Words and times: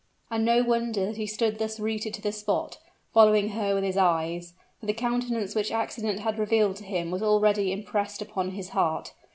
And 0.31 0.43
no 0.43 0.63
wonder 0.63 1.05
that 1.05 1.17
he 1.17 1.27
stood 1.27 1.59
thus 1.59 1.79
rooted 1.79 2.15
to 2.15 2.23
the 2.23 2.31
spot, 2.31 2.79
following 3.13 3.49
her 3.49 3.75
with 3.75 3.83
his 3.83 3.97
eyes; 3.97 4.53
for 4.79 4.87
the 4.87 4.93
countenance 4.95 5.53
which 5.53 5.71
accident 5.71 6.21
had 6.21 6.39
revealed 6.39 6.77
to 6.77 6.83
him 6.85 7.11
was 7.11 7.21
already 7.21 7.71
impressed 7.71 8.19
upon 8.19 8.49
his 8.53 8.69
heart. 8.69 9.13